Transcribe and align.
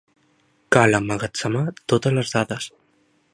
Cal 0.75 0.97
emmagatzemar 0.99 1.63
totes 1.93 2.17
les 2.19 2.33
dades. 2.39 2.71